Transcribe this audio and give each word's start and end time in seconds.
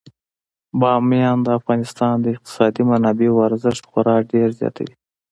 بامیان 0.79 1.37
د 1.43 1.47
افغانستان 1.59 2.15
د 2.21 2.25
اقتصادي 2.35 2.83
منابعو 2.91 3.45
ارزښت 3.49 3.83
خورا 3.89 4.15
ډیر 4.31 4.49
زیاتوي. 4.59 4.95